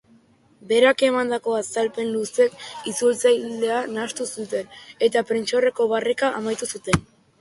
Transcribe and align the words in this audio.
Berak 0.69 1.01
emandako 1.07 1.53
azalpen 1.57 2.09
luzeek 2.15 2.55
itzultzailea 2.93 3.83
nahastu 3.99 4.27
zuten, 4.31 4.75
eta 5.09 5.27
prentsaurrekoa 5.33 5.89
barreka 5.97 6.33
amaitu 6.41 6.71
zuten. 6.75 7.07